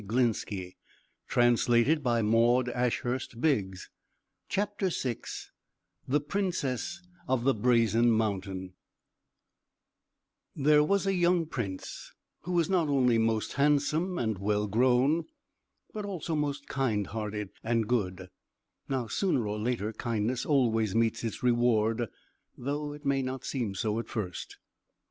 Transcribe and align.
[Illustration: 0.01 0.33
THE 0.47 0.73
FIGHT 1.27 1.59
FOR 1.61 2.63
THE 2.65 2.71
MAGIC 2.73 3.33
BOOTS] 3.35 3.91
THE 6.07 6.19
PRINCESS 6.19 7.03
OF 7.27 7.43
THE 7.43 7.53
BRAZEN 7.53 8.09
MOUNTAIN 8.09 8.73
There 10.55 10.83
was 10.83 11.05
a 11.05 11.13
young 11.13 11.45
prince, 11.45 12.13
who 12.39 12.53
was 12.53 12.67
not 12.67 12.87
only 12.87 13.19
most 13.19 13.53
handsome 13.53 14.17
and 14.17 14.39
well 14.39 14.65
grown, 14.65 15.25
but 15.93 16.05
also 16.05 16.35
most 16.35 16.65
kind 16.67 17.05
hearted 17.05 17.49
and 17.63 17.87
good. 17.87 18.31
Now 18.89 19.05
sooner 19.05 19.45
or 19.47 19.59
later 19.59 19.93
kindness 19.93 20.47
always 20.47 20.95
meets 20.95 21.23
its 21.23 21.43
reward, 21.43 22.07
though 22.57 22.93
it 22.93 23.05
may 23.05 23.21
not 23.21 23.45
seem 23.45 23.75
so 23.75 23.99
at 23.99 24.09
first. 24.09 24.57